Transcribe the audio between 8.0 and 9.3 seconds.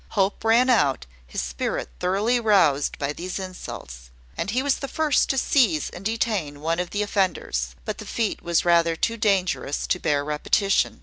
feat was rather too